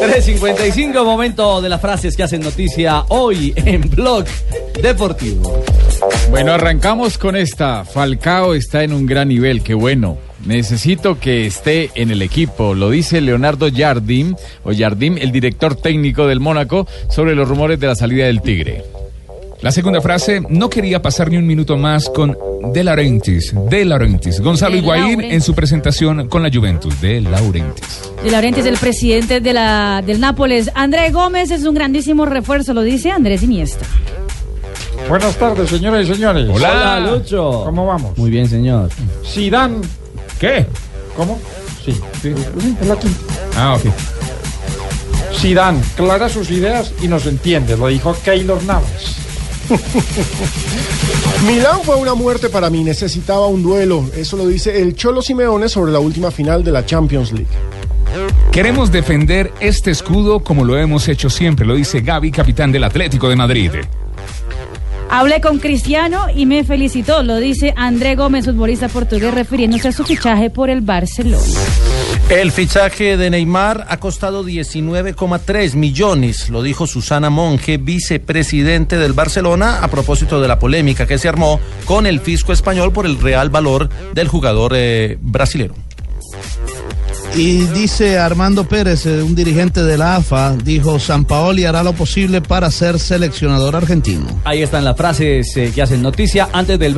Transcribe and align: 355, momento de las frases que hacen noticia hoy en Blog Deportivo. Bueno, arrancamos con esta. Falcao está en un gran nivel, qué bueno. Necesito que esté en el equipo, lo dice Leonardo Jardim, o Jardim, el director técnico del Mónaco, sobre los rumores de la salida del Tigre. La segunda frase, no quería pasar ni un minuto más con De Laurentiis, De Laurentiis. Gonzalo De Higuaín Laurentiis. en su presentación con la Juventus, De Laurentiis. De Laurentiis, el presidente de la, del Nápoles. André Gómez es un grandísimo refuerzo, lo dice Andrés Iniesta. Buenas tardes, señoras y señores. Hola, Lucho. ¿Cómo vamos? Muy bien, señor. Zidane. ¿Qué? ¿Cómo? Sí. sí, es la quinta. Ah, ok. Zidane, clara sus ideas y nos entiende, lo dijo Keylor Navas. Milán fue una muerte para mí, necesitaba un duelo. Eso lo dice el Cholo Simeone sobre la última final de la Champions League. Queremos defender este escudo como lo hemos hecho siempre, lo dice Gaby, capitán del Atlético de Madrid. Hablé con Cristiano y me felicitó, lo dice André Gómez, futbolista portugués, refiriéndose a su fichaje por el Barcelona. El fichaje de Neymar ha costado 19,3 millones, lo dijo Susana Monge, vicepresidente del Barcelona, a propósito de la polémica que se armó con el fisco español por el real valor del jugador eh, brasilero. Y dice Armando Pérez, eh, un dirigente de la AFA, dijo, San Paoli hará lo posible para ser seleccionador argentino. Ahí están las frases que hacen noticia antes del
355, 0.00 1.04
momento 1.04 1.60
de 1.60 1.68
las 1.68 1.80
frases 1.80 2.16
que 2.16 2.22
hacen 2.22 2.40
noticia 2.40 3.04
hoy 3.08 3.52
en 3.56 3.80
Blog 3.90 4.24
Deportivo. 4.80 5.64
Bueno, 6.30 6.52
arrancamos 6.52 7.18
con 7.18 7.34
esta. 7.34 7.84
Falcao 7.84 8.54
está 8.54 8.84
en 8.84 8.92
un 8.92 9.06
gran 9.06 9.28
nivel, 9.28 9.62
qué 9.62 9.74
bueno. 9.74 10.18
Necesito 10.46 11.18
que 11.18 11.46
esté 11.46 11.90
en 11.96 12.10
el 12.10 12.22
equipo, 12.22 12.74
lo 12.74 12.90
dice 12.90 13.20
Leonardo 13.20 13.68
Jardim, 13.74 14.36
o 14.62 14.72
Jardim, 14.72 15.18
el 15.18 15.32
director 15.32 15.74
técnico 15.74 16.26
del 16.26 16.38
Mónaco, 16.38 16.86
sobre 17.10 17.34
los 17.34 17.48
rumores 17.48 17.80
de 17.80 17.88
la 17.88 17.96
salida 17.96 18.26
del 18.26 18.40
Tigre. 18.40 18.84
La 19.60 19.72
segunda 19.72 20.00
frase, 20.00 20.40
no 20.48 20.70
quería 20.70 21.02
pasar 21.02 21.30
ni 21.30 21.36
un 21.36 21.46
minuto 21.46 21.76
más 21.76 22.08
con 22.08 22.36
De 22.72 22.84
Laurentiis, 22.84 23.52
De 23.68 23.84
Laurentiis. 23.84 24.40
Gonzalo 24.40 24.74
De 24.74 24.78
Higuaín 24.78 25.02
Laurentiis. 25.02 25.34
en 25.34 25.40
su 25.40 25.54
presentación 25.54 26.28
con 26.28 26.44
la 26.44 26.50
Juventus, 26.52 27.00
De 27.00 27.20
Laurentiis. 27.20 28.02
De 28.22 28.30
Laurentiis, 28.30 28.66
el 28.66 28.76
presidente 28.76 29.40
de 29.40 29.52
la, 29.52 30.00
del 30.06 30.20
Nápoles. 30.20 30.70
André 30.74 31.10
Gómez 31.10 31.50
es 31.50 31.64
un 31.64 31.74
grandísimo 31.74 32.24
refuerzo, 32.24 32.72
lo 32.72 32.82
dice 32.82 33.10
Andrés 33.10 33.42
Iniesta. 33.42 33.84
Buenas 35.08 35.36
tardes, 35.36 35.68
señoras 35.70 36.04
y 36.08 36.12
señores. 36.14 36.48
Hola, 36.52 37.00
Lucho. 37.00 37.62
¿Cómo 37.64 37.84
vamos? 37.86 38.16
Muy 38.16 38.30
bien, 38.30 38.48
señor. 38.48 38.90
Zidane. 39.26 39.80
¿Qué? 40.38 40.66
¿Cómo? 41.16 41.38
Sí. 41.84 41.92
sí, 42.22 42.32
es 42.80 42.86
la 42.86 42.96
quinta. 42.96 43.20
Ah, 43.56 43.74
ok. 43.74 43.92
Zidane, 45.34 45.80
clara 45.96 46.28
sus 46.28 46.48
ideas 46.50 46.92
y 47.02 47.08
nos 47.08 47.26
entiende, 47.26 47.76
lo 47.76 47.88
dijo 47.88 48.14
Keylor 48.24 48.62
Navas. 48.64 49.16
Milán 51.46 51.80
fue 51.82 51.96
una 51.96 52.14
muerte 52.14 52.48
para 52.48 52.70
mí, 52.70 52.82
necesitaba 52.82 53.46
un 53.46 53.62
duelo. 53.62 54.08
Eso 54.16 54.36
lo 54.36 54.46
dice 54.46 54.80
el 54.80 54.94
Cholo 54.94 55.22
Simeone 55.22 55.68
sobre 55.68 55.92
la 55.92 56.00
última 56.00 56.30
final 56.30 56.64
de 56.64 56.72
la 56.72 56.86
Champions 56.86 57.32
League. 57.32 57.48
Queremos 58.50 58.90
defender 58.90 59.52
este 59.60 59.90
escudo 59.90 60.40
como 60.40 60.64
lo 60.64 60.78
hemos 60.78 61.08
hecho 61.08 61.30
siempre, 61.30 61.66
lo 61.66 61.74
dice 61.74 62.00
Gaby, 62.00 62.30
capitán 62.30 62.72
del 62.72 62.84
Atlético 62.84 63.28
de 63.28 63.36
Madrid. 63.36 63.70
Hablé 65.10 65.40
con 65.40 65.58
Cristiano 65.58 66.26
y 66.34 66.44
me 66.44 66.64
felicitó, 66.64 67.22
lo 67.22 67.36
dice 67.36 67.72
André 67.76 68.14
Gómez, 68.14 68.44
futbolista 68.44 68.88
portugués, 68.88 69.32
refiriéndose 69.32 69.88
a 69.88 69.92
su 69.92 70.04
fichaje 70.04 70.50
por 70.50 70.68
el 70.70 70.82
Barcelona. 70.82 71.44
El 72.28 72.52
fichaje 72.52 73.16
de 73.16 73.30
Neymar 73.30 73.86
ha 73.88 73.96
costado 73.98 74.44
19,3 74.44 75.74
millones, 75.74 76.50
lo 76.50 76.62
dijo 76.62 76.86
Susana 76.86 77.30
Monge, 77.30 77.78
vicepresidente 77.78 78.98
del 78.98 79.14
Barcelona, 79.14 79.78
a 79.82 79.88
propósito 79.88 80.40
de 80.40 80.48
la 80.48 80.58
polémica 80.58 81.06
que 81.06 81.18
se 81.18 81.28
armó 81.28 81.58
con 81.86 82.06
el 82.06 82.20
fisco 82.20 82.52
español 82.52 82.92
por 82.92 83.06
el 83.06 83.18
real 83.18 83.48
valor 83.48 83.88
del 84.12 84.28
jugador 84.28 84.72
eh, 84.74 85.16
brasilero. 85.20 85.74
Y 87.36 87.66
dice 87.66 88.18
Armando 88.18 88.64
Pérez, 88.64 89.06
eh, 89.06 89.22
un 89.22 89.34
dirigente 89.34 89.82
de 89.84 89.96
la 89.96 90.16
AFA, 90.16 90.56
dijo, 90.56 90.98
San 90.98 91.24
Paoli 91.24 91.66
hará 91.66 91.82
lo 91.82 91.92
posible 91.92 92.40
para 92.40 92.70
ser 92.70 92.98
seleccionador 92.98 93.76
argentino. 93.76 94.26
Ahí 94.44 94.62
están 94.62 94.84
las 94.84 94.96
frases 94.96 95.46
que 95.54 95.82
hacen 95.82 96.02
noticia 96.02 96.48
antes 96.52 96.78
del 96.78 96.94